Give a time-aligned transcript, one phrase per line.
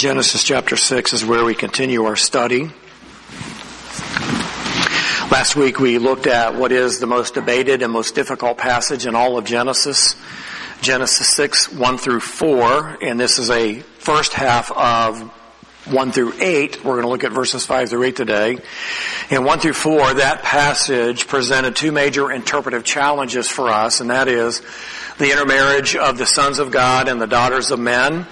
[0.00, 2.70] Genesis chapter 6 is where we continue our study.
[5.30, 9.14] Last week we looked at what is the most debated and most difficult passage in
[9.14, 10.16] all of Genesis.
[10.80, 15.20] Genesis 6, 1 through 4, and this is a first half of
[15.92, 16.82] 1 through 8.
[16.82, 18.58] We're going to look at verses 5 through 8 today.
[19.28, 24.28] In 1 through 4, that passage presented two major interpretive challenges for us, and that
[24.28, 24.62] is
[25.20, 28.26] the intermarriage of the sons of God and the daughters of men,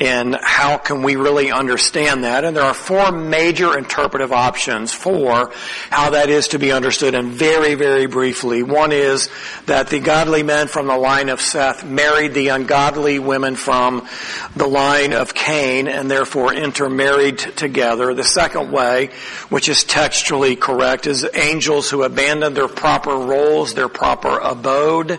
[0.00, 2.44] and how can we really understand that?
[2.44, 5.52] And there are four major interpretive options for
[5.90, 8.62] how that is to be understood, and very, very briefly.
[8.62, 9.28] One is
[9.66, 14.06] that the godly men from the line of Seth married the ungodly women from
[14.54, 18.14] the line of Cain, and therefore intermarried together.
[18.14, 19.10] The second way,
[19.48, 25.18] which is textually correct, is angels who abandoned their proper roles, their proper abode,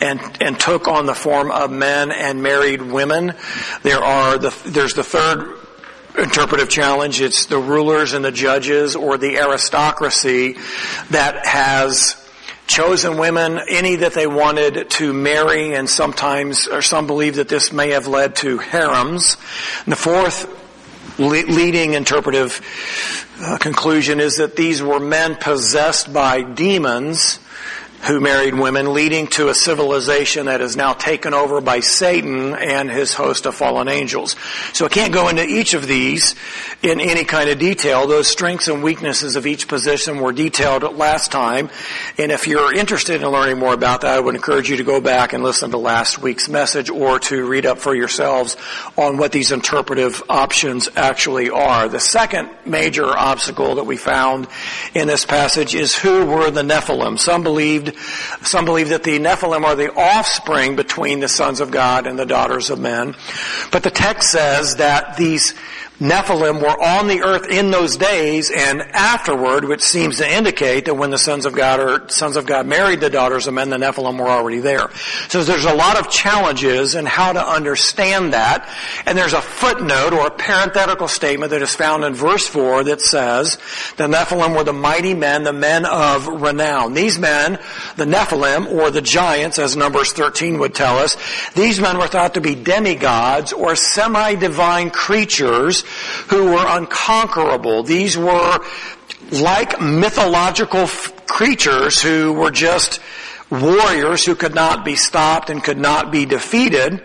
[0.00, 3.34] and, and took on the form of men and married women.
[3.82, 5.58] There are the, there's the third
[6.18, 7.20] interpretive challenge.
[7.20, 10.56] It's the rulers and the judges or the aristocracy
[11.10, 12.22] that has
[12.66, 17.72] chosen women, any that they wanted to marry, and sometimes, or some believe that this
[17.72, 19.36] may have led to harems.
[19.84, 20.64] And the fourth
[21.18, 22.60] leading interpretive
[23.40, 27.38] uh, conclusion is that these were men possessed by demons
[28.06, 32.88] who married women, leading to a civilization that is now taken over by Satan and
[32.88, 34.36] his host of fallen angels.
[34.72, 36.36] So I can't go into each of these
[36.82, 38.06] in any kind of detail.
[38.06, 41.68] Those strengths and weaknesses of each position were detailed last time.
[42.16, 45.00] And if you're interested in learning more about that, I would encourage you to go
[45.00, 48.56] back and listen to last week's message or to read up for yourselves
[48.96, 51.88] on what these interpretive options actually are.
[51.88, 54.46] The second major obstacle that we found
[54.94, 57.18] in this passage is who were the Nephilim.
[57.18, 57.95] Some believed
[58.42, 62.26] some believe that the Nephilim are the offspring between the sons of God and the
[62.26, 63.14] daughters of men.
[63.70, 65.54] But the text says that these
[66.00, 70.94] Nephilim were on the earth in those days and afterward, which seems to indicate that
[70.94, 73.78] when the sons of God or sons of God married the daughters of men, the
[73.78, 74.90] Nephilim were already there.
[75.28, 78.68] So there's a lot of challenges in how to understand that.
[79.06, 83.00] And there's a footnote or a parenthetical statement that is found in verse 4 that
[83.00, 83.56] says,
[83.96, 86.92] the Nephilim were the mighty men, the men of renown.
[86.92, 87.58] These men,
[87.96, 91.16] the Nephilim or the giants, as Numbers 13 would tell us,
[91.54, 95.84] these men were thought to be demigods or semi-divine creatures
[96.28, 97.82] who were unconquerable.
[97.82, 98.58] These were
[99.32, 103.00] like mythological f- creatures who were just
[103.50, 107.02] warriors who could not be stopped and could not be defeated.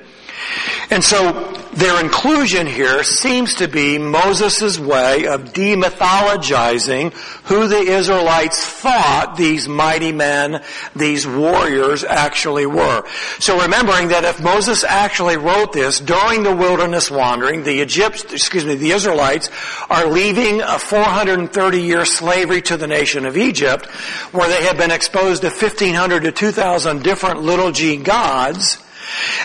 [0.90, 1.32] And so
[1.74, 7.14] their inclusion here seems to be Moses' way of demythologizing
[7.46, 10.62] who the Israelites thought these mighty men,
[10.96, 13.08] these warriors actually were.
[13.40, 18.66] So remembering that if Moses actually wrote this during the wilderness wandering, the Egypt, excuse
[18.66, 19.50] me, the Israelites
[19.90, 23.86] are leaving a 430 year slavery to the nation of Egypt,
[24.34, 28.78] where they have been exposed to 1500 to 2000 different little g gods,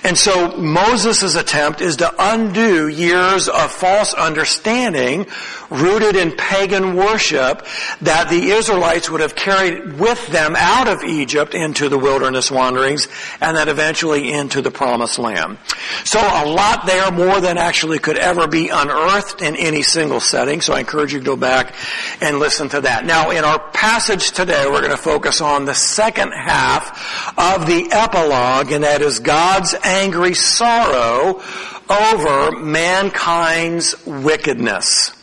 [0.04, 5.26] and so Moses' attempt is to undo years of false understanding
[5.70, 7.66] rooted in pagan worship
[8.00, 13.08] that the Israelites would have carried with them out of Egypt into the wilderness wanderings
[13.40, 15.58] and then eventually into the promised land.
[16.04, 20.60] So a lot there more than actually could ever be unearthed in any single setting.
[20.60, 21.74] So I encourage you to go back
[22.20, 23.04] and listen to that.
[23.04, 27.88] Now in our passage today we're going to focus on the second half of the
[27.90, 31.42] epilogue and that is God's angry sorrow
[31.88, 35.15] over mankind's wickedness.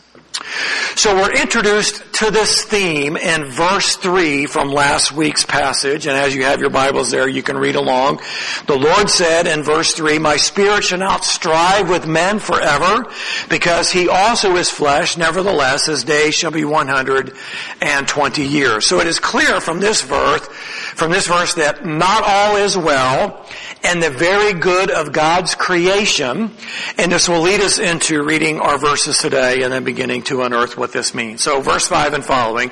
[0.96, 6.34] So we're introduced to this theme in verse 3 from last week's passage, and as
[6.34, 8.22] you have your Bibles there, you can read along.
[8.68, 13.06] The Lord said in verse 3, My spirit shall not strive with men forever,
[13.50, 18.86] because he also is flesh, nevertheless his days shall be 120 years.
[18.86, 23.46] So it is clear from this verse, from this verse that not all is well,
[23.84, 26.52] and the very good of God's creation.
[26.98, 30.78] And this will lead us into reading our verses today and then beginning to unearth
[30.78, 31.44] what this means.
[31.44, 32.72] So verse 5 and following.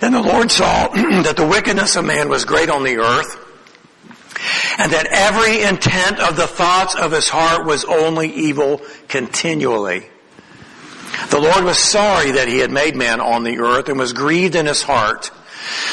[0.00, 0.88] Then the Lord saw
[1.22, 3.38] that the wickedness of man was great on the earth
[4.78, 10.08] and that every intent of the thoughts of his heart was only evil continually.
[11.30, 14.54] The Lord was sorry that he had made man on the earth and was grieved
[14.54, 15.30] in his heart.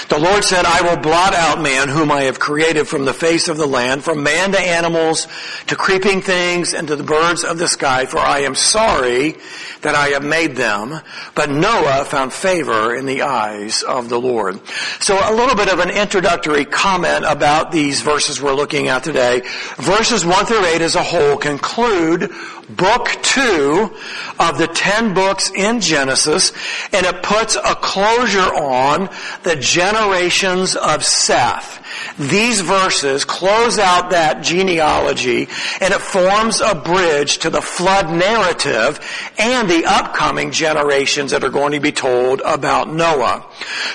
[0.10, 3.48] The Lord said, I will blot out man whom I have created from the face
[3.48, 5.28] of the land, from man to animals,
[5.68, 9.36] to creeping things, and to the birds of the sky, for I am sorry
[9.82, 11.00] that I have made them.
[11.36, 14.60] But Noah found favor in the eyes of the Lord.
[15.00, 19.42] So a little bit of an introductory comment about these verses we're looking at today.
[19.78, 22.32] Verses 1 through 8 as a whole conclude
[22.70, 23.96] book 2
[24.40, 26.52] of the 10 books in Genesis,
[26.94, 29.10] and it puts a closure on
[29.44, 31.78] the generations of Seth.
[32.18, 35.48] These verses close out that genealogy
[35.82, 39.00] and it forms a bridge to the flood narrative
[39.38, 43.46] and the upcoming generations that are going to be told about Noah.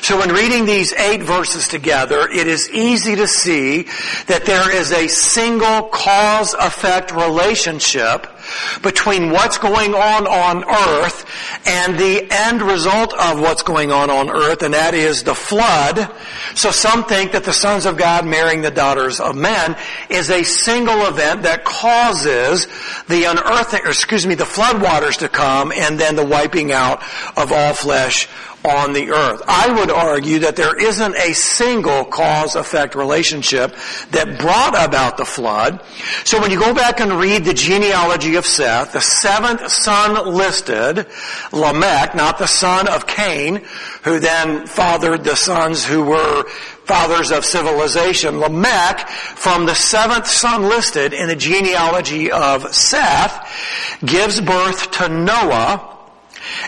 [0.00, 3.82] So in reading these eight verses together, it is easy to see
[4.26, 8.26] that there is a single cause-effect relationship
[8.82, 11.24] between what's going on on earth
[11.66, 16.10] and the end result of what's going on on earth, and that is the flood.
[16.54, 19.76] So some think that the sons of God marrying the daughters of men
[20.08, 22.66] is a single event that causes
[23.08, 27.02] the unearthing, or excuse me, the floodwaters to come and then the wiping out
[27.36, 28.28] of all flesh
[28.64, 29.42] on the earth.
[29.46, 33.76] I would argue that there isn't a single cause-effect relationship
[34.10, 35.82] that brought about the flood.
[36.24, 41.06] So when you go back and read the genealogy of Seth, the seventh son listed,
[41.52, 43.64] Lamech, not the son of Cain,
[44.02, 46.48] who then fathered the sons who were
[46.84, 48.40] fathers of civilization.
[48.40, 55.93] Lamech, from the seventh son listed in the genealogy of Seth, gives birth to Noah,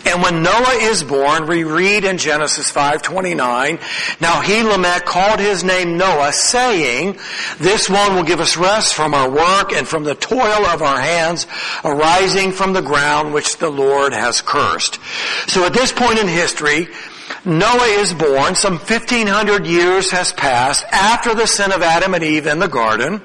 [0.04, 3.78] and when Noah is born, we read in Genesis 5:29,
[4.20, 7.18] now he Lamech called his name Noah, saying,
[7.58, 11.00] this one will give us rest from our work and from the toil of our
[11.00, 11.46] hands
[11.84, 14.98] arising from the ground which the Lord has cursed.
[15.48, 16.88] So at this point in history,
[17.44, 22.46] Noah is born, some 1500 years has passed after the sin of Adam and Eve
[22.46, 23.20] in the garden.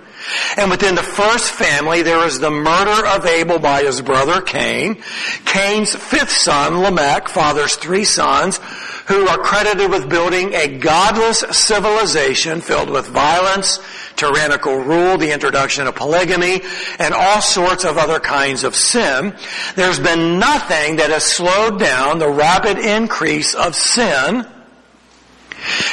[0.57, 5.01] And within the first family, there is the murder of Abel by his brother Cain.
[5.45, 8.59] Cain's fifth son, Lamech, fathers three sons
[9.07, 13.79] who are credited with building a godless civilization filled with violence,
[14.15, 16.61] tyrannical rule, the introduction of polygamy,
[16.99, 19.35] and all sorts of other kinds of sin.
[19.75, 24.45] There's been nothing that has slowed down the rapid increase of sin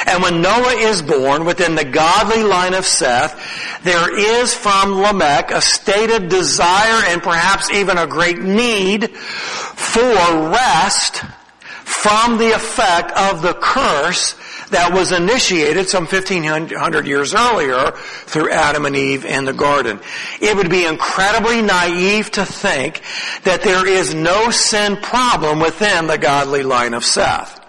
[0.05, 5.51] and when Noah is born within the godly line of Seth, there is from Lamech
[5.51, 11.23] a stated desire and perhaps even a great need for rest
[11.89, 14.35] from the effect of the curse
[14.69, 17.91] that was initiated some 1500 years earlier
[18.25, 19.99] through Adam and Eve in the garden.
[20.39, 23.01] It would be incredibly naive to think
[23.43, 27.59] that there is no sin problem within the godly line of Seth.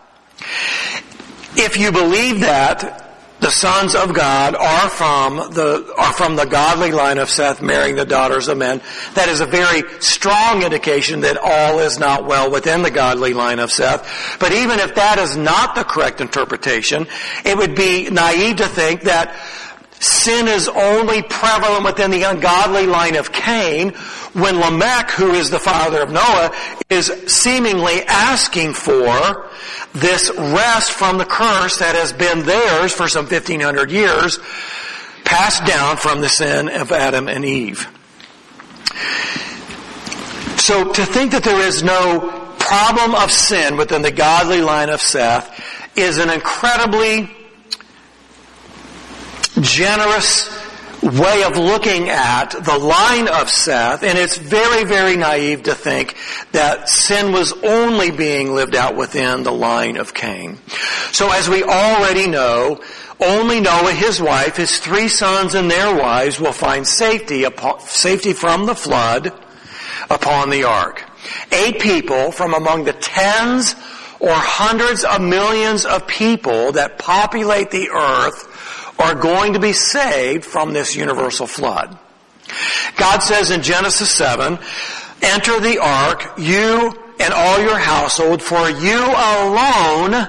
[1.56, 3.10] If you believe that,
[3.40, 7.96] the sons of God are from the, are from the godly line of Seth marrying
[7.96, 8.82] the daughters of men.
[9.14, 13.58] That is a very strong indication that all is not well within the godly line
[13.58, 14.36] of Seth.
[14.38, 17.06] But even if that is not the correct interpretation,
[17.44, 19.34] it would be naive to think that
[20.00, 23.90] sin is only prevalent within the ungodly line of Cain
[24.32, 26.52] when Lamech, who is the father of Noah,
[26.88, 29.50] is seemingly asking for
[29.92, 34.38] this rest from the curse that has been theirs for some 1500 years,
[35.24, 37.88] passed down from the sin of Adam and Eve.
[40.56, 45.00] So to think that there is no problem of sin within the godly line of
[45.00, 47.28] Seth is an incredibly
[49.62, 50.48] generous
[51.02, 56.14] way of looking at the line of Seth, and it's very, very naive to think
[56.52, 60.58] that sin was only being lived out within the line of Cain.
[61.12, 62.82] So as we already know,
[63.18, 67.44] only Noah, his wife, his three sons and their wives will find safety,
[67.80, 69.32] safety from the flood
[70.10, 71.04] upon the ark.
[71.52, 73.74] Eight people from among the tens
[74.20, 78.49] or hundreds of millions of people that populate the earth
[79.00, 81.98] are going to be saved from this universal flood.
[82.96, 84.58] God says in Genesis 7,
[85.22, 90.28] enter the ark, you and all your household, for you alone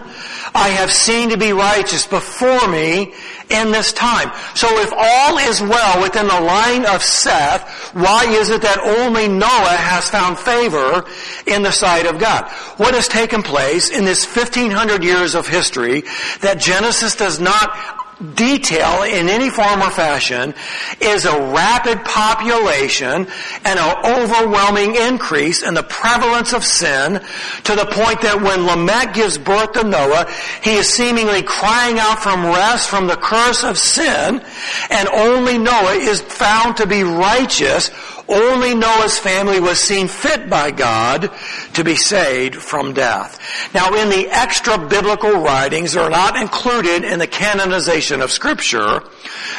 [0.54, 3.14] I have seen to be righteous before me
[3.50, 4.32] in this time.
[4.54, 9.28] So if all is well within the line of Seth, why is it that only
[9.28, 11.06] Noah has found favor
[11.48, 12.50] in the sight of God?
[12.78, 16.04] What has taken place in this 1500 years of history
[16.42, 18.01] that Genesis does not
[18.36, 20.54] detail in any form or fashion
[21.00, 23.28] is a rapid population
[23.66, 27.22] and an overwhelming increase in the prevalence of sin
[27.64, 30.30] to the point that when Lamech gives birth to Noah,
[30.64, 34.42] he is seemingly crying out from rest from the curse of sin
[34.90, 37.90] and only Noah is found to be righteous
[38.28, 41.32] only Noah's family was seen fit by God
[41.74, 43.40] to be saved from death.
[43.74, 49.04] Now in the extra biblical writings that are not included in the canonization of scripture,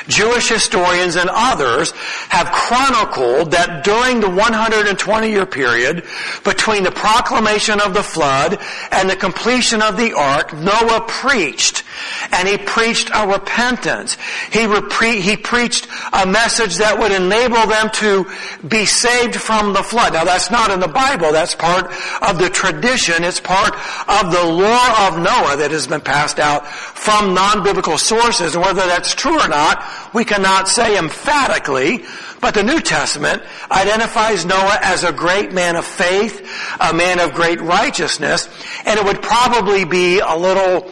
[0.09, 1.93] Jewish historians and others
[2.29, 6.05] have chronicled that during the 120 year period
[6.45, 8.59] between the proclamation of the flood
[8.91, 11.85] and the completion of the ark, Noah preached
[12.33, 14.17] and he preached a repentance.
[14.51, 18.27] He, repre- he preached a message that would enable them to
[18.67, 20.13] be saved from the flood.
[20.13, 21.33] Now that's not in the Bible.
[21.33, 21.93] That's part
[22.23, 23.25] of the tradition.
[23.25, 23.75] It's part
[24.09, 28.55] of the law of Noah that has been passed out from non-biblical sources.
[28.55, 32.05] And whether that's true or not, we cannot say emphatically.
[32.41, 36.49] But the New Testament identifies Noah as a great man of faith,
[36.81, 38.49] a man of great righteousness,
[38.85, 40.91] and it would probably be a little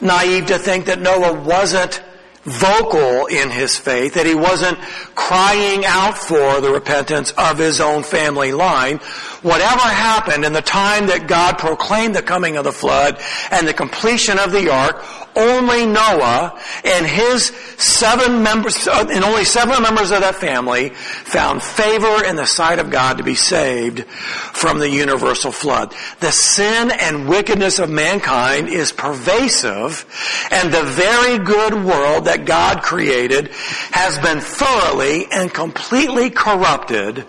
[0.00, 2.02] naive to think that Noah wasn't
[2.42, 4.78] vocal in his faith, that he wasn't
[5.14, 8.98] crying out for the repentance of his own family line.
[9.42, 13.74] Whatever happened in the time that God proclaimed the coming of the flood and the
[13.74, 15.04] completion of the ark,
[15.36, 17.46] only Noah and his
[17.78, 22.78] seven members, uh, and only seven members of that family found favor in the sight
[22.78, 25.94] of God to be saved from the universal flood.
[26.20, 30.06] The sin and wickedness of mankind is pervasive
[30.50, 33.48] and the very good world that God created
[33.90, 37.24] has been thoroughly and completely corrupted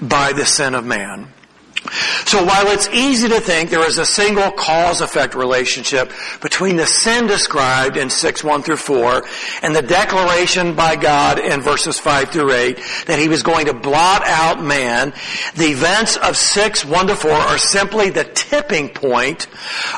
[0.00, 1.33] by the sin of man.
[2.24, 7.26] So while it's easy to think there is a single cause-effect relationship between the sin
[7.26, 9.22] described in 6, 1 through 4
[9.62, 13.74] and the declaration by God in verses 5 through 8 that he was going to
[13.74, 15.12] blot out man,
[15.56, 19.46] the events of 6, 1 to 4 are simply the tipping point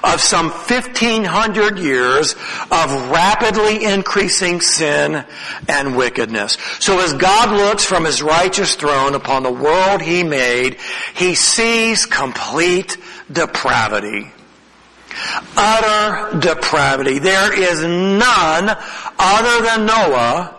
[0.03, 2.35] of some 1500 years
[2.71, 5.25] of rapidly increasing sin
[5.69, 6.59] and wickedness.
[6.81, 10.79] So as God looks from his righteous throne upon the world he made,
[11.15, 12.97] he sees sees complete
[13.31, 14.31] depravity.
[15.57, 17.19] Utter depravity.
[17.19, 18.77] There is none
[19.19, 20.55] other than Noah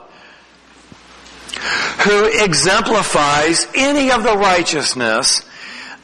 [2.06, 5.44] who exemplifies any of the righteousness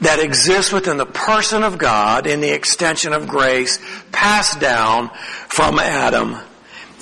[0.00, 3.78] that exists within the person of God in the extension of grace
[4.10, 5.10] passed down
[5.48, 6.36] from Adam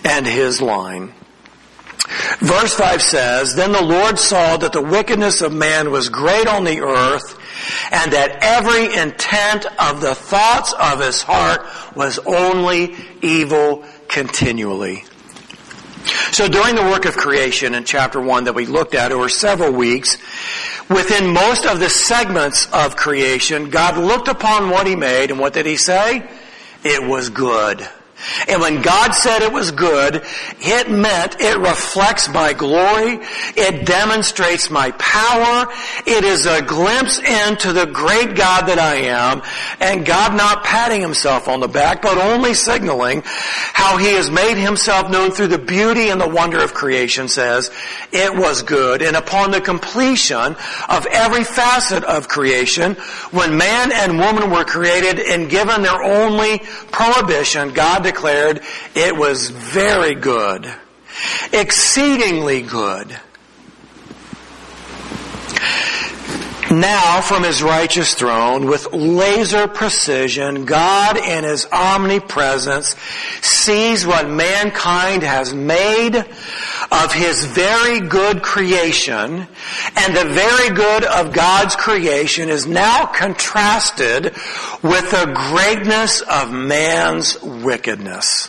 [0.04, 1.14] and his line.
[2.40, 6.64] Verse 5 says, Then the Lord saw that the wickedness of man was great on
[6.64, 7.38] the earth,
[7.90, 11.66] and that every intent of the thoughts of his heart
[11.96, 15.04] was only evil continually.
[16.32, 19.72] So during the work of creation in chapter 1 that we looked at over several
[19.72, 20.18] weeks,
[20.88, 25.52] within most of the segments of creation, God looked upon what he made and what
[25.52, 26.28] did he say?
[26.84, 27.88] It was good.
[28.48, 30.22] And when God said it was good,
[30.60, 33.18] it meant it reflects my glory,
[33.56, 35.72] it demonstrates my power,
[36.06, 39.42] it is a glimpse into the great God that I am,
[39.80, 44.56] and God not patting himself on the back, but only signaling how he has made
[44.56, 47.70] himself known through the beauty and the wonder of creation says,
[48.12, 49.02] it was good.
[49.02, 50.56] And upon the completion
[50.88, 52.94] of every facet of creation,
[53.30, 56.58] when man and woman were created and given their only
[56.90, 58.60] prohibition, God declared
[58.94, 60.70] it was very good.
[61.52, 63.18] Exceedingly good.
[66.72, 72.96] Now from his righteous throne, with laser precision, God in his omnipresence
[73.42, 79.46] sees what mankind has made of his very good creation,
[79.96, 84.32] and the very good of God's creation is now contrasted
[84.82, 88.48] with the greatness of man's wickedness.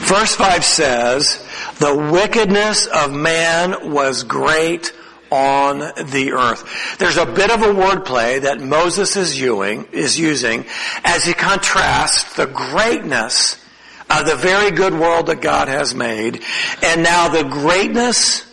[0.00, 1.46] Verse 5 says,
[1.78, 4.92] the wickedness of man was great
[5.36, 5.78] on
[6.10, 6.96] the earth.
[6.98, 10.64] There's a bit of a wordplay that Moses is using, is using
[11.04, 13.62] as he contrasts the greatness
[14.08, 16.42] of the very good world that God has made
[16.82, 18.50] and now the greatness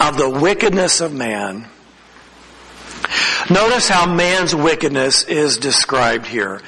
[0.00, 1.66] of the wickedness of man.
[3.50, 6.62] Notice how man's wickedness is described here.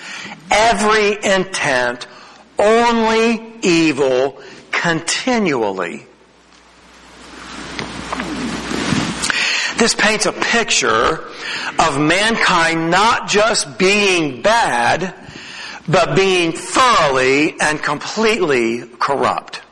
[0.51, 2.09] Every intent,
[2.59, 4.43] only evil,
[4.73, 6.07] continually.
[9.77, 11.25] This paints a picture
[11.79, 15.15] of mankind not just being bad,
[15.89, 19.63] but being thoroughly and completely corrupt.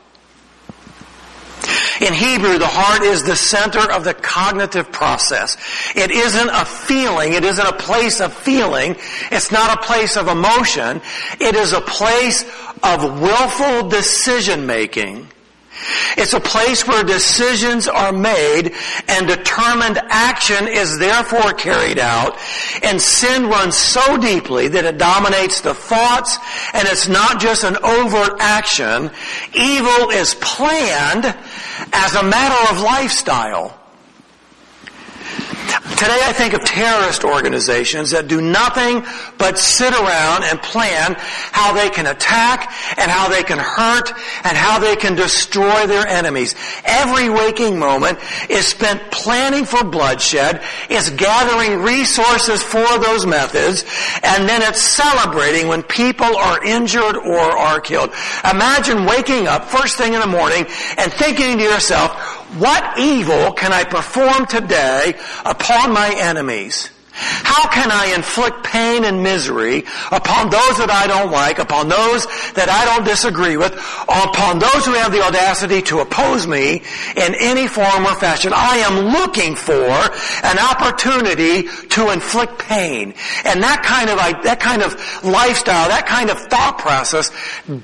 [2.01, 5.57] In Hebrew, the heart is the center of the cognitive process.
[5.95, 7.33] It isn't a feeling.
[7.33, 8.97] It isn't a place of feeling.
[9.31, 11.01] It's not a place of emotion.
[11.39, 12.43] It is a place
[12.83, 15.29] of willful decision making
[16.17, 18.73] it's a place where decisions are made
[19.07, 22.37] and determined action is therefore carried out
[22.83, 26.37] and sin runs so deeply that it dominates the thoughts
[26.73, 29.11] and it's not just an overt action.
[29.53, 31.25] Evil is planned
[31.93, 33.82] as a matter of lifestyle.
[36.03, 39.05] Today I think of terrorist organizations that do nothing
[39.37, 42.67] but sit around and plan how they can attack
[42.99, 44.09] and how they can hurt
[44.43, 46.55] and how they can destroy their enemies.
[46.83, 48.19] Every waking moment
[48.49, 53.85] is spent planning for bloodshed, is gathering resources for those methods,
[54.23, 58.11] and then it's celebrating when people are injured or are killed.
[58.43, 60.65] Imagine waking up first thing in the morning
[60.97, 66.89] and thinking to yourself, what evil can I perform today upon my enemies?
[67.15, 72.25] How can I inflict pain and misery upon those that I don't like, upon those
[72.53, 73.73] that I don't disagree with,
[74.09, 76.81] upon those who have the audacity to oppose me
[77.15, 78.51] in any form or fashion?
[78.55, 83.13] I am looking for an opportunity to inflict pain.
[83.45, 84.93] And that kind of, that kind of
[85.23, 87.29] lifestyle, that kind of thought process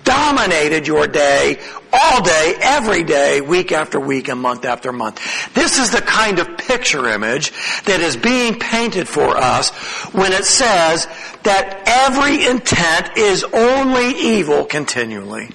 [0.03, 1.59] dominated your day
[1.91, 5.53] all day, every day, week after week, and month after month.
[5.53, 7.51] This is the kind of picture image
[7.83, 9.69] that is being painted for us
[10.13, 11.07] when it says
[11.43, 15.49] that every intent is only evil continually.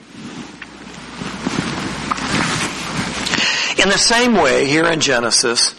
[3.76, 5.74] In the same way, here in Genesis,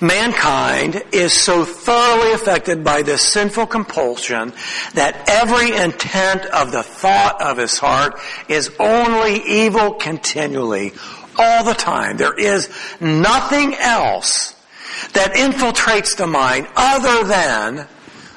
[0.00, 4.52] Mankind is so thoroughly affected by this sinful compulsion
[4.94, 10.92] that every intent of the thought of his heart is only evil continually,
[11.38, 12.16] all the time.
[12.16, 12.68] There is
[13.00, 14.54] nothing else
[15.14, 17.88] that infiltrates the mind other than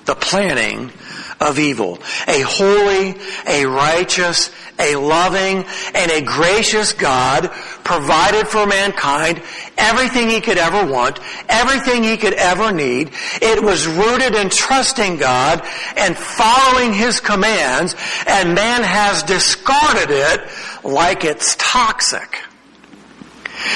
[0.06, 0.92] the planning
[1.40, 2.00] of evil.
[2.28, 3.16] A holy,
[3.48, 7.50] a righteous, a loving, and a gracious God
[7.84, 9.42] provided for mankind
[9.78, 13.12] everything he could ever want, everything he could ever need.
[13.42, 15.62] It was rooted in trusting God
[15.98, 17.96] and following his commands,
[18.28, 20.42] and man has discarded it
[20.84, 22.40] like it's toxic.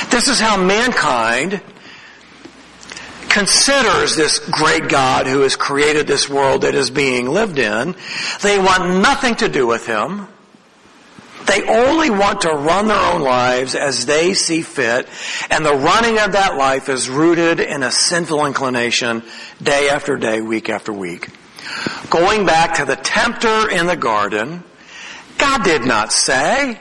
[0.10, 1.62] This is how mankind
[3.30, 7.96] considers this great God who has created this world that is being lived in.
[8.42, 10.28] They want nothing to do with him.
[11.46, 15.08] They only want to run their own lives as they see fit,
[15.50, 19.24] and the running of that life is rooted in a sinful inclination
[19.62, 21.30] day after day, week after week.
[22.10, 24.64] Going back to the tempter in the garden,
[25.40, 26.80] God did not say,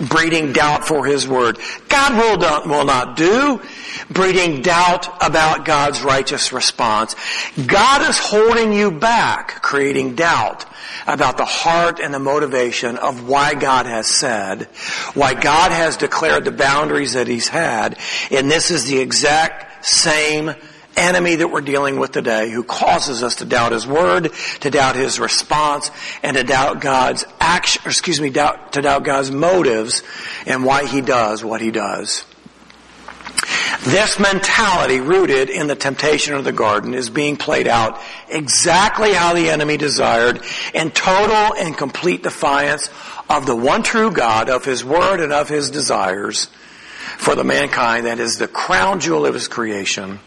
[0.00, 1.58] breeding doubt for His word.
[1.88, 3.60] God will not, will not do,
[4.10, 7.14] breeding doubt about God's righteous response.
[7.66, 10.66] God is holding you back, creating doubt
[11.06, 14.64] about the heart and the motivation of why God has said,
[15.14, 17.98] why God has declared the boundaries that He's had,
[18.30, 20.54] and this is the exact same
[20.96, 24.96] enemy that we're dealing with today who causes us to doubt His Word, to doubt
[24.96, 25.90] His response,
[26.22, 30.02] and to doubt God's action, excuse me, doubt, to doubt God's motives
[30.46, 32.24] and why He does what He does.
[33.84, 39.34] This mentality rooted in the temptation of the garden is being played out exactly how
[39.34, 40.42] the enemy desired
[40.74, 42.90] in total and complete defiance
[43.28, 46.48] of the one true God, of His Word and of His desires
[47.16, 50.20] for the mankind that is the crown jewel of His creation.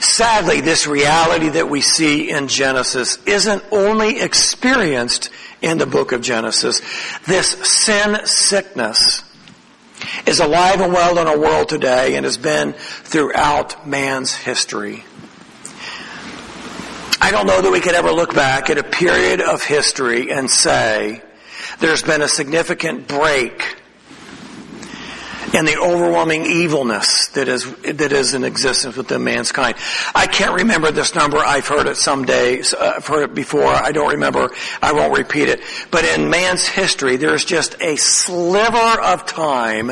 [0.00, 5.30] Sadly, this reality that we see in Genesis isn't only experienced
[5.62, 6.80] in the book of Genesis.
[7.26, 9.22] This sin sickness
[10.26, 15.04] is alive and well in our world today and has been throughout man's history.
[17.20, 20.50] I don't know that we could ever look back at a period of history and
[20.50, 21.22] say
[21.78, 23.76] there's been a significant break
[25.52, 29.76] and the overwhelming evilness that is that is in existence within mankind.
[30.14, 31.38] I can't remember this number.
[31.38, 32.74] I've heard it some days.
[32.74, 33.66] Uh, I've heard it before.
[33.66, 34.50] I don't remember.
[34.82, 35.60] I won't repeat it.
[35.90, 39.88] But in man's history, there's just a sliver of time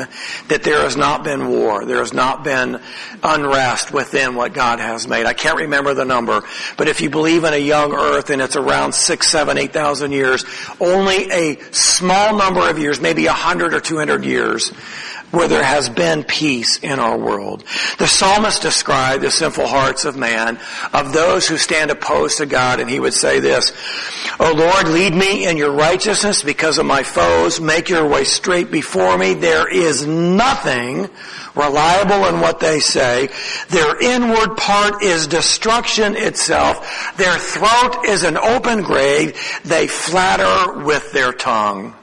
[0.47, 1.85] that there has not been war.
[1.85, 2.81] There has not been
[3.23, 5.25] unrest within what God has made.
[5.25, 6.41] I can't remember the number,
[6.77, 10.11] but if you believe in a young earth and it's around six, seven, eight thousand
[10.11, 10.45] years,
[10.79, 14.71] only a small number of years, maybe a hundred or two hundred years,
[15.31, 17.63] where there has been peace in our world.
[17.97, 20.59] The psalmist described the sinful hearts of man,
[20.93, 23.71] of those who stand opposed to God, and he would say this,
[24.39, 27.59] O Lord, lead me in your righteousness because of my foes.
[27.59, 29.33] Make your way straight before me.
[29.33, 31.09] There is nothing
[31.55, 33.29] reliable in what they say.
[33.69, 37.13] Their inward part is destruction itself.
[37.17, 39.37] Their throat is an open grave.
[39.65, 41.93] They flatter with their tongue.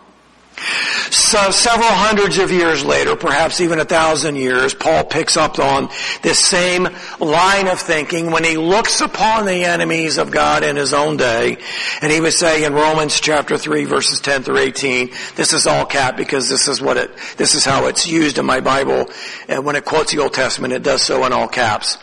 [0.57, 5.91] So several hundreds of years later, perhaps even a thousand years, Paul picks up on
[6.23, 6.89] this same
[7.21, 11.59] line of thinking when he looks upon the enemies of God in his own day.
[12.01, 15.85] And he would say in Romans chapter 3 verses 10 through 18, this is all
[15.85, 19.11] cap because this is what it, this is how it's used in my Bible.
[19.49, 21.99] And when it quotes the Old Testament, it does so in all caps.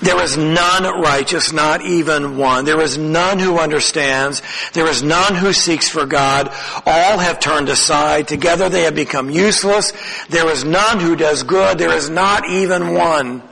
[0.00, 2.64] There is none righteous, not even one.
[2.64, 4.42] There is none who understands.
[4.72, 6.48] There is none who seeks for God.
[6.86, 8.28] All have turned aside.
[8.28, 9.92] Together they have become useless.
[10.28, 11.78] There is none who does good.
[11.78, 13.47] There is not even one.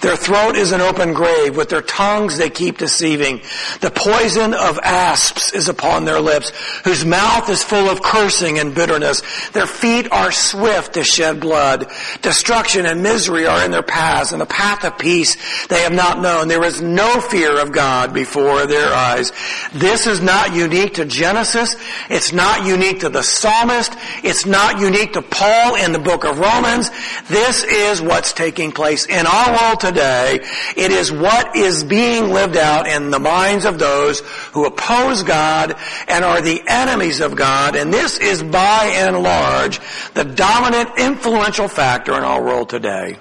[0.00, 1.56] Their throat is an open grave.
[1.56, 3.40] With their tongues they keep deceiving.
[3.80, 6.52] The poison of asps is upon their lips,
[6.84, 9.22] whose mouth is full of cursing and bitterness.
[9.50, 11.90] Their feet are swift to shed blood.
[12.22, 15.36] Destruction and misery are in their paths, and the path of peace
[15.66, 16.48] they have not known.
[16.48, 19.32] There is no fear of God before their eyes.
[19.74, 21.76] This is not unique to Genesis.
[22.08, 23.92] It's not unique to the psalmist.
[24.24, 26.90] It's not unique to Paul in the book of Romans.
[27.28, 30.40] This is what's taking place in our world today.
[30.76, 34.20] It is what is being lived out in the minds of those
[34.52, 35.76] who oppose God
[36.08, 37.76] and are the enemies of God.
[37.76, 39.80] And this is by and large
[40.14, 43.18] the dominant influential factor in our world today.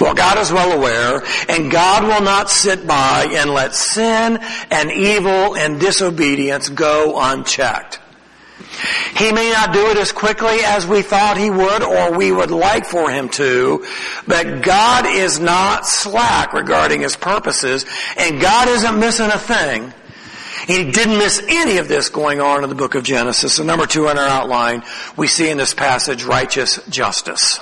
[0.00, 4.38] Well, God is well aware, and God will not sit by and let sin
[4.70, 8.00] and evil and disobedience go unchecked.
[9.16, 12.50] He may not do it as quickly as we thought he would or we would
[12.50, 13.84] like for him to,
[14.26, 17.84] but God is not slack regarding his purposes
[18.16, 19.92] and God isn't missing a thing.
[20.66, 23.58] He didn't miss any of this going on in the book of Genesis.
[23.58, 24.82] And number two on our outline,
[25.16, 27.60] we see in this passage righteous justice.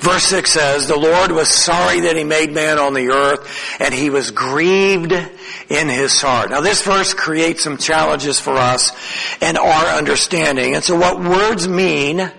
[0.00, 3.92] Verse 6 says, The Lord was sorry that he made man on the earth, and
[3.92, 6.50] he was grieved in his heart.
[6.50, 8.92] Now this verse creates some challenges for us
[9.40, 10.74] and our understanding.
[10.74, 12.30] And so what words mean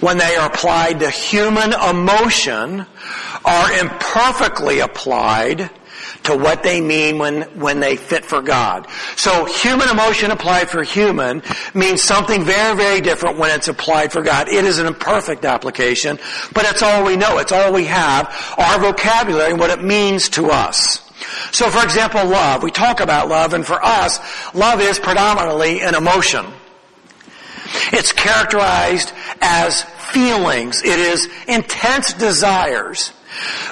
[0.00, 2.86] when they are applied to human emotion
[3.44, 5.70] are imperfectly applied
[6.24, 8.86] to what they mean when, when they fit for God.
[9.16, 11.42] So human emotion applied for human
[11.74, 14.48] means something very, very different when it's applied for God.
[14.48, 16.18] It is an imperfect application,
[16.52, 17.38] but it's all we know.
[17.38, 18.54] It's all we have.
[18.58, 21.10] Our vocabulary and what it means to us.
[21.52, 22.62] So for example, love.
[22.62, 24.18] We talk about love and for us,
[24.54, 26.46] love is predominantly an emotion.
[27.92, 30.82] It's characterized as feelings.
[30.82, 33.12] It is intense desires.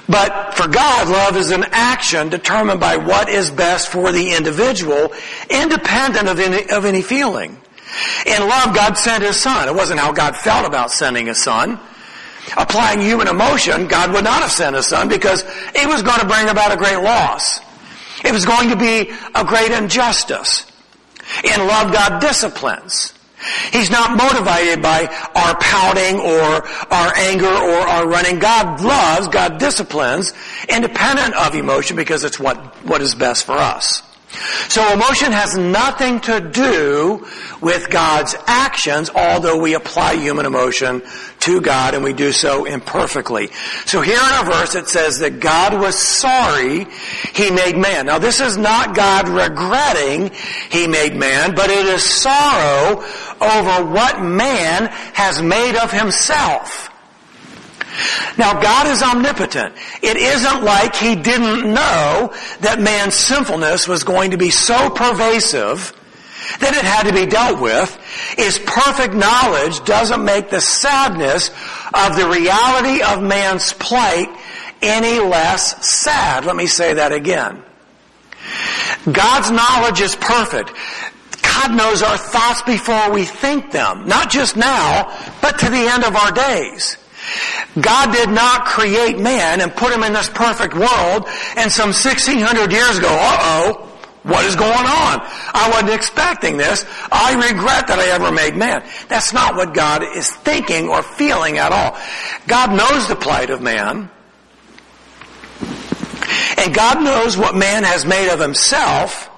[0.08, 5.12] But for God, love is an action determined by what is best for the individual,
[5.48, 7.58] independent of any, of any feeling.
[8.26, 9.68] In love, God sent His Son.
[9.68, 11.78] It wasn't how God felt about sending His Son.
[12.56, 15.44] Applying human emotion, God would not have sent His Son because
[15.74, 17.60] it was going to bring about a great loss.
[18.24, 20.70] It was going to be a great injustice.
[21.44, 23.14] In love, God disciplines.
[23.72, 28.38] He's not motivated by our pouting or our anger or our running.
[28.38, 30.32] God loves, God disciplines,
[30.68, 34.02] independent of emotion because it's what, what is best for us.
[34.68, 37.26] So emotion has nothing to do
[37.60, 41.02] with God's actions, although we apply human emotion
[41.40, 43.48] to God and we do so imperfectly.
[43.86, 46.86] So here in our verse it says that God was sorry
[47.34, 48.06] he made man.
[48.06, 50.30] Now this is not God regretting
[50.70, 53.02] he made man, but it is sorrow
[53.40, 56.89] over what man has made of himself.
[58.38, 59.74] Now God is omnipotent.
[60.02, 65.92] It isn't like He didn't know that man's sinfulness was going to be so pervasive
[66.58, 67.94] that it had to be dealt with.
[68.36, 71.50] His perfect knowledge doesn't make the sadness
[71.92, 74.28] of the reality of man's plight
[74.82, 76.44] any less sad.
[76.44, 77.62] Let me say that again.
[79.10, 80.72] God's knowledge is perfect.
[81.42, 84.06] God knows our thoughts before we think them.
[84.06, 86.96] Not just now, but to the end of our days.
[87.80, 92.72] God did not create man and put him in this perfect world and some 1600
[92.72, 93.86] years ago, uh-oh,
[94.22, 95.20] what is going on?
[95.54, 96.84] I wasn't expecting this.
[97.10, 98.84] I regret that I ever made man.
[99.08, 101.98] That's not what God is thinking or feeling at all.
[102.46, 104.10] God knows the plight of man.
[106.58, 109.29] And God knows what man has made of himself.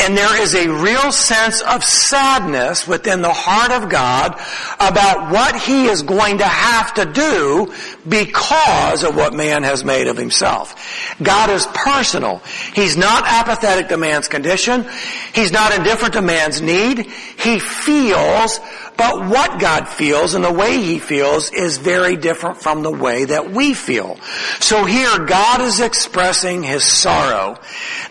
[0.00, 4.40] And there is a real sense of sadness within the heart of God
[4.78, 7.72] about what He is going to have to do
[8.08, 11.16] because of what man has made of himself.
[11.22, 12.38] God is personal.
[12.74, 14.86] He's not apathetic to man's condition.
[15.34, 16.98] He's not indifferent to man's need.
[16.98, 18.60] He feels
[18.96, 23.24] but what God feels and the way He feels is very different from the way
[23.24, 24.16] that we feel.
[24.60, 27.58] So here God is expressing His sorrow.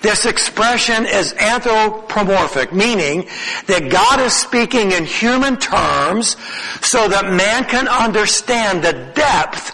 [0.02, 3.28] This expression is anthropomorphic, meaning
[3.68, 6.38] that God is speaking in human terms
[6.82, 9.72] so that man can understand the depth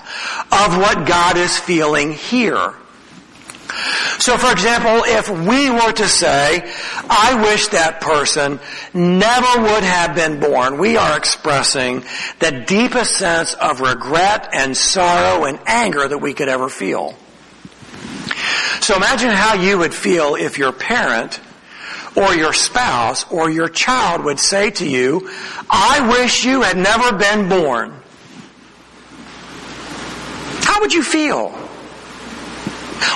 [0.51, 2.73] of what God is feeling here.
[4.19, 6.71] So for example, if we were to say,
[7.09, 8.59] I wish that person
[8.93, 12.03] never would have been born, we are expressing
[12.39, 17.15] the deepest sense of regret and sorrow and anger that we could ever feel.
[18.81, 21.39] So imagine how you would feel if your parent
[22.15, 25.29] or your spouse or your child would say to you,
[25.69, 27.93] I wish you had never been born.
[30.63, 31.60] How would you feel?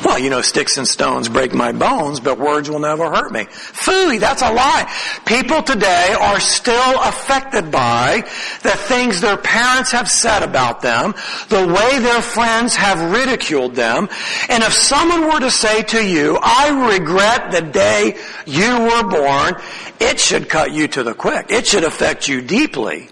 [0.03, 3.45] Well, you know, sticks and stones break my bones, but words will never hurt me.
[3.45, 4.91] Phooey, that's a lie.
[5.25, 8.21] People today are still affected by
[8.61, 11.13] the things their parents have said about them,
[11.49, 14.09] the way their friends have ridiculed them,
[14.49, 19.55] and if someone were to say to you, I regret the day you were born,
[19.99, 21.47] it should cut you to the quick.
[21.49, 23.09] It should affect you deeply.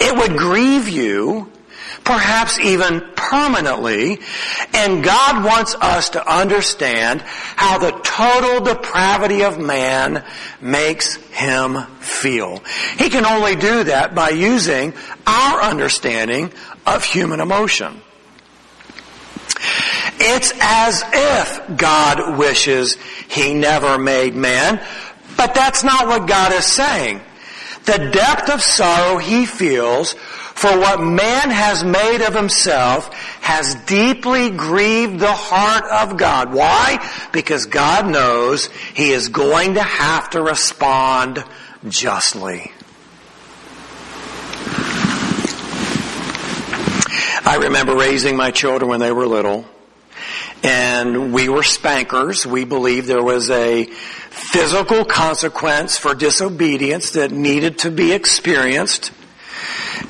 [0.00, 1.50] It would grieve you
[2.04, 4.20] perhaps even permanently.
[4.74, 10.24] And God wants us to understand how the total depravity of man
[10.60, 12.62] makes him feel.
[12.98, 14.92] He can only do that by using
[15.26, 16.52] our understanding
[16.86, 18.00] of human emotion.
[20.16, 22.96] It's as if God wishes
[23.28, 24.80] he never made man,
[25.36, 27.20] but that's not what God is saying.
[27.84, 30.14] The depth of sorrow he feels
[30.54, 36.52] for what man has made of himself has deeply grieved the heart of God.
[36.54, 37.06] Why?
[37.32, 41.44] Because God knows he is going to have to respond
[41.88, 42.72] justly.
[47.46, 49.66] I remember raising my children when they were little.
[50.62, 52.46] And we were spankers.
[52.46, 59.12] We believed there was a physical consequence for disobedience that needed to be experienced.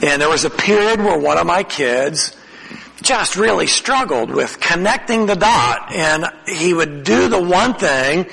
[0.03, 2.37] And there was a period where one of my kids
[3.03, 8.27] just really struggled with connecting the dot and he would do the one thing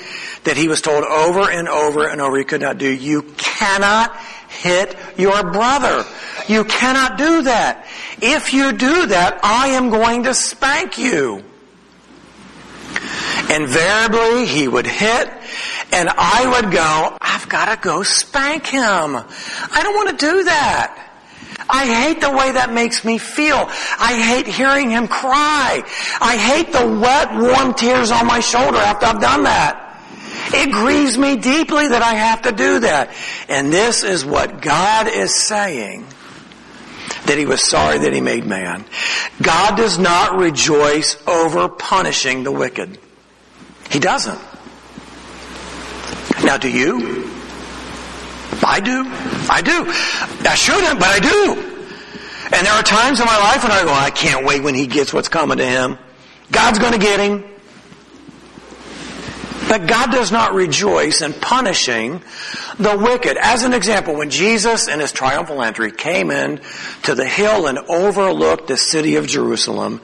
[0.44, 2.90] that he was told over and over and over he could not do.
[2.90, 4.16] You cannot
[4.48, 6.04] hit your brother.
[6.48, 7.86] You cannot do that.
[8.20, 11.44] If you do that, I am going to spank you.
[13.50, 15.30] Invariably, he would hit,
[15.92, 18.82] and I would go, I've got to go spank him.
[18.82, 21.01] I don't want to do that.
[21.68, 23.68] I hate the way that makes me feel.
[23.98, 25.82] I hate hearing him cry.
[26.20, 29.82] I hate the wet, warm tears on my shoulder after I've done that.
[30.54, 33.14] It grieves me deeply that I have to do that.
[33.48, 36.06] And this is what God is saying.
[37.26, 38.84] That he was sorry that he made man.
[39.40, 42.98] God does not rejoice over punishing the wicked.
[43.90, 44.40] He doesn't.
[46.44, 47.21] Now do you?
[48.64, 49.04] I do.
[49.50, 50.48] I do.
[50.48, 51.72] I shouldn't, but I do.
[52.54, 54.86] And there are times in my life when I go, I can't wait when he
[54.86, 55.98] gets what's coming to him.
[56.50, 57.44] God's gonna get him.
[59.72, 62.20] But God does not rejoice in punishing
[62.78, 63.38] the wicked.
[63.38, 66.60] As an example, when Jesus in his triumphal entry came in
[67.04, 70.02] to the hill and overlooked the city of Jerusalem,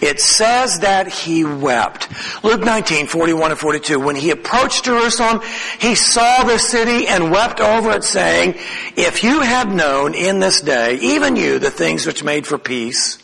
[0.00, 2.06] it says that he wept.
[2.44, 3.98] Luke 19, 41 and 42.
[3.98, 5.40] When he approached Jerusalem,
[5.80, 8.54] he saw the city and wept over it saying,
[8.96, 13.18] if you had known in this day, even you, the things which made for peace,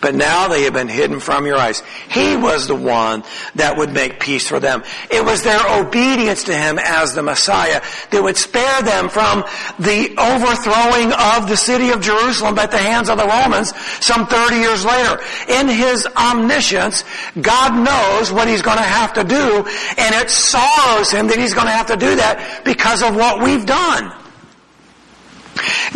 [0.00, 1.82] but now they have been hidden from your eyes.
[2.08, 3.22] He was the one
[3.54, 4.82] that would make peace for them.
[5.10, 9.44] It was their obedience to Him as the Messiah that would spare them from
[9.78, 14.56] the overthrowing of the city of Jerusalem at the hands of the Romans some 30
[14.56, 15.20] years later.
[15.48, 17.04] In His omniscience,
[17.40, 19.64] God knows what He's going to have to do
[19.98, 23.42] and it sorrows Him that He's going to have to do that because of what
[23.42, 24.19] we've done.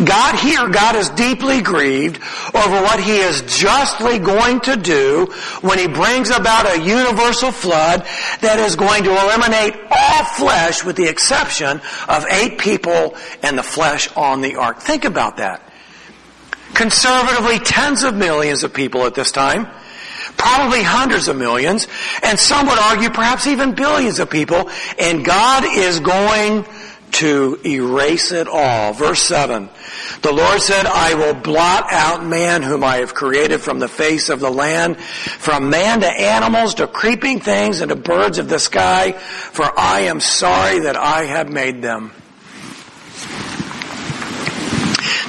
[0.03, 2.17] God here, God is deeply grieved
[2.53, 5.27] over what He is justly going to do
[5.61, 8.05] when He brings about a universal flood
[8.41, 13.63] that is going to eliminate all flesh with the exception of eight people and the
[13.63, 14.79] flesh on the ark.
[14.79, 15.61] Think about that.
[16.73, 19.67] Conservatively, tens of millions of people at this time
[20.37, 21.87] probably hundreds of millions,
[22.23, 26.65] and some would argue perhaps even billions of people, and God is going
[27.15, 28.91] to erase it all.
[28.91, 29.69] Verse 7.
[30.21, 34.29] The Lord said, I will blot out man whom I have created from the face
[34.29, 38.59] of the land, from man to animals to creeping things and to birds of the
[38.59, 42.11] sky, for I am sorry that I have made them.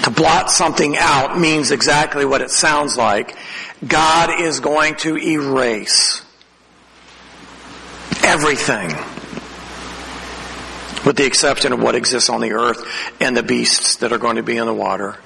[0.02, 3.36] To blot something out means exactly what it sounds like.
[3.86, 6.22] God is going to erase
[8.24, 8.90] everything
[11.06, 12.84] with the exception of what exists on the earth
[13.20, 15.16] and the beasts that are going to be in the water.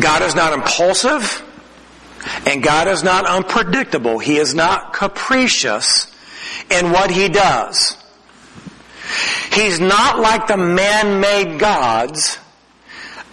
[0.00, 1.44] God is not impulsive
[2.46, 4.18] and God is not unpredictable.
[4.18, 6.06] He is not capricious
[6.70, 7.98] in what he does.
[9.52, 12.38] He's not like the man-made gods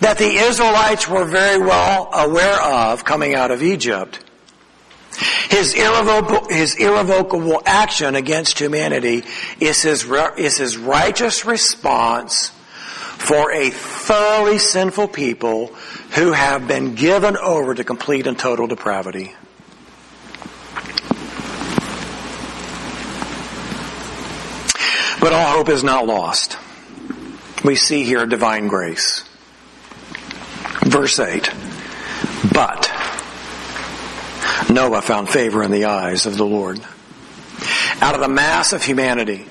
[0.01, 4.19] that the Israelites were very well aware of coming out of Egypt.
[5.49, 9.23] His irrevocable, his irrevocable action against humanity
[9.59, 10.05] is his,
[10.37, 12.49] is his righteous response
[13.17, 15.67] for a thoroughly sinful people
[16.15, 19.33] who have been given over to complete and total depravity.
[25.19, 26.57] But all hope is not lost.
[27.65, 29.27] We see here divine grace.
[30.83, 31.51] Verse 8.
[32.53, 32.87] But
[34.69, 36.79] Noah found favor in the eyes of the Lord.
[38.01, 39.47] Out of the mass of humanity,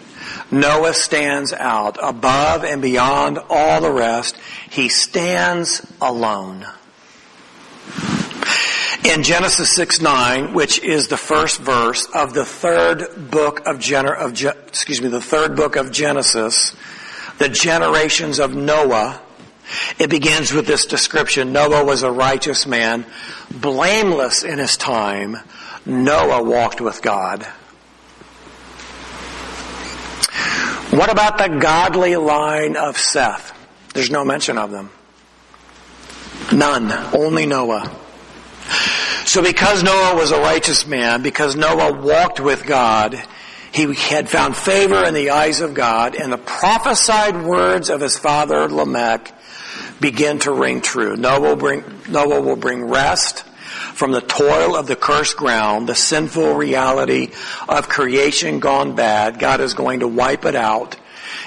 [0.50, 4.36] Noah stands out above and beyond all the rest.
[4.70, 6.66] He stands alone.
[9.04, 14.42] In Genesis 6 9, which is the first verse of the third book of, of
[14.68, 16.74] excuse me, the third book of Genesis,
[17.38, 19.20] the generations of Noah,
[19.98, 21.52] it begins with this description.
[21.52, 23.04] Noah was a righteous man,
[23.50, 25.36] blameless in his time.
[25.84, 27.46] Noah walked with God.
[30.90, 33.52] What about the godly line of Seth?
[33.92, 34.90] There's no mention of them.
[36.52, 36.92] None.
[37.14, 37.94] Only Noah.
[39.24, 43.20] So because Noah was a righteous man, because Noah walked with God,
[43.72, 48.16] he had found favor in the eyes of God, and the prophesied words of his
[48.16, 49.34] father Lamech
[50.00, 51.16] begin to ring true.
[51.16, 53.40] Noah will bring, Noah will bring rest
[53.96, 57.32] from the toil of the cursed ground, the sinful reality
[57.68, 59.38] of creation gone bad.
[59.38, 60.96] God is going to wipe it out.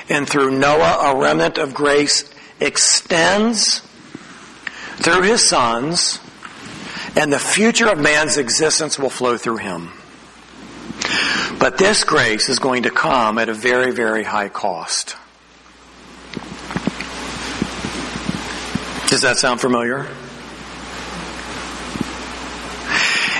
[0.09, 3.81] And through Noah, a remnant of grace extends
[4.97, 6.19] through his sons,
[7.15, 9.91] and the future of man's existence will flow through him.
[11.59, 15.15] But this grace is going to come at a very, very high cost.
[19.09, 20.07] Does that sound familiar?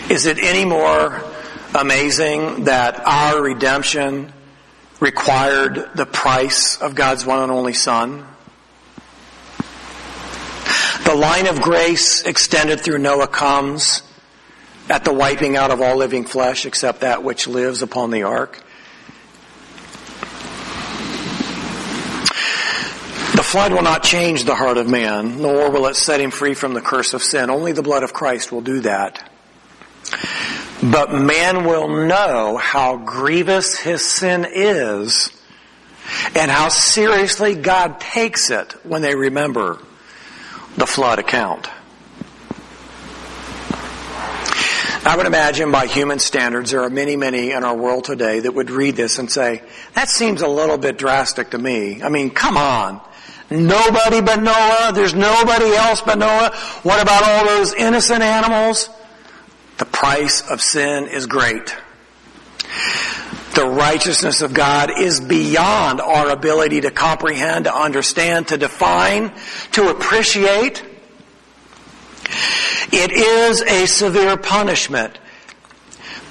[0.09, 1.23] Is it any more
[1.75, 4.33] amazing that our redemption
[4.99, 8.25] required the price of God's one and only Son?
[11.05, 14.01] The line of grace extended through Noah comes
[14.89, 18.63] at the wiping out of all living flesh except that which lives upon the ark.
[23.49, 26.75] Flood will not change the heart of man, nor will it set him free from
[26.75, 27.49] the curse of sin.
[27.49, 29.27] Only the blood of Christ will do that.
[30.83, 35.31] But man will know how grievous his sin is
[36.35, 39.79] and how seriously God takes it when they remember
[40.77, 41.67] the flood account.
[45.05, 48.53] I would imagine by human standards, there are many, many in our world today that
[48.53, 49.63] would read this and say,
[49.95, 52.03] that seems a little bit drastic to me.
[52.03, 53.01] I mean, come on.
[53.49, 54.91] Nobody but Noah.
[54.93, 56.51] There's nobody else but Noah.
[56.83, 58.89] What about all those innocent animals?
[59.77, 61.75] The price of sin is great.
[63.55, 69.33] The righteousness of God is beyond our ability to comprehend, to understand, to define,
[69.71, 70.83] to appreciate.
[72.91, 75.17] It is a severe punishment.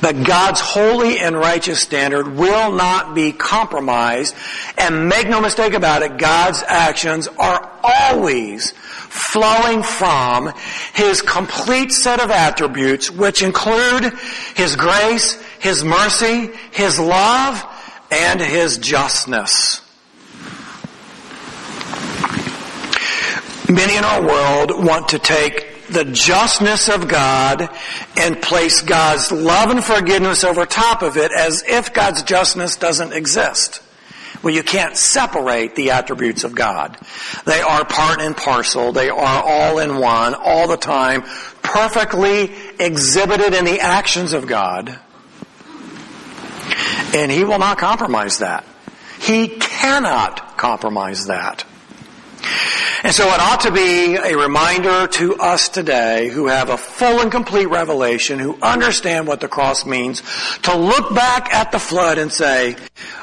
[0.00, 4.34] But God's holy and righteous standard will not be compromised.
[4.76, 10.52] And make no mistake about it, God's actions are always flowing from
[10.94, 14.12] His complete set of attributes, which include
[14.54, 17.64] His grace, His mercy, His love,
[18.10, 19.82] and His justness.
[23.68, 27.68] Many in our world want to take the justness of God
[28.16, 33.12] and place God's love and forgiveness over top of it as if God's justness doesn't
[33.12, 33.82] exist.
[34.42, 36.96] Well, you can't separate the attributes of God.
[37.44, 38.92] They are part and parcel.
[38.92, 41.22] They are all in one, all the time,
[41.62, 44.96] perfectly exhibited in the actions of God.
[47.14, 48.64] And He will not compromise that.
[49.20, 51.64] He cannot compromise that.
[53.04, 57.20] And so it ought to be a reminder to us today who have a full
[57.20, 60.22] and complete revelation, who understand what the cross means,
[60.62, 62.76] to look back at the flood and say,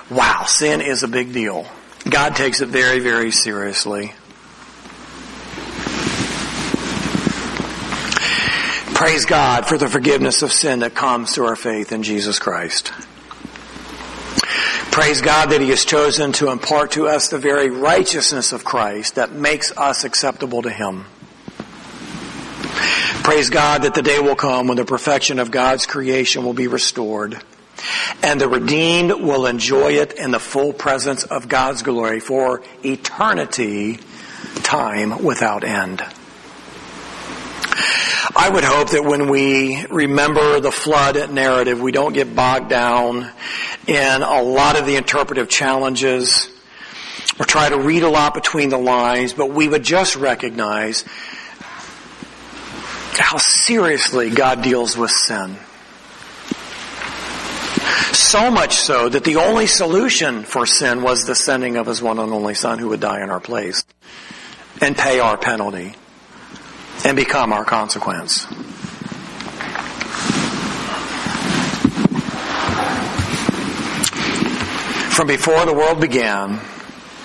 [0.09, 1.67] wow, sin is a big deal.
[2.09, 4.13] God takes it very, very seriously.
[8.93, 12.93] Praise God for the forgiveness of sin that comes through our faith in Jesus Christ.
[14.91, 19.15] Praise God that He has chosen to impart to us the very righteousness of Christ
[19.15, 21.05] that makes us acceptable to Him.
[23.23, 26.67] Praise God that the day will come when the perfection of God's creation will be
[26.67, 27.41] restored
[28.23, 33.99] and the redeemed will enjoy it in the full presence of God's glory for eternity,
[34.63, 36.03] time without end.
[38.35, 43.29] I would hope that when we remember the flood narrative, we don't get bogged down
[43.87, 46.49] in a lot of the interpretive challenges
[47.39, 51.03] or try to read a lot between the lines, but we would just recognize
[53.17, 55.57] how seriously God deals with sin.
[58.13, 62.19] So much so that the only solution for sin was the sending of his one
[62.19, 63.85] and only son who would die in our place
[64.81, 65.95] and pay our penalty
[67.05, 68.45] and become our consequence.
[75.15, 76.59] From before the world began,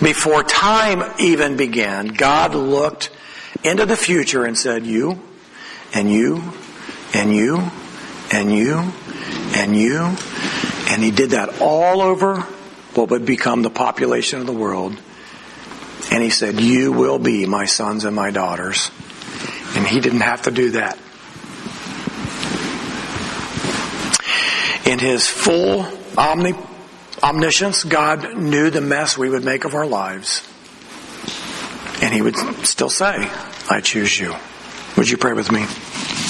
[0.02, 3.10] before time even began, God looked
[3.64, 5.18] into the future and said, you,
[5.94, 6.42] and you,
[7.14, 7.70] and you,
[8.32, 8.92] and you,
[9.56, 10.14] and you,
[10.90, 12.42] and He did that all over
[12.94, 15.00] what would become the population of the world.
[16.12, 18.90] And He said, you will be my sons and my daughters.
[19.76, 20.98] And He didn't have to do that.
[24.86, 26.68] In His full omnipresence,
[27.22, 30.46] omniscience, God knew the mess we would make of our lives.
[32.02, 33.30] And He would still say,
[33.68, 34.34] I choose you.
[34.96, 35.66] Would you pray with me?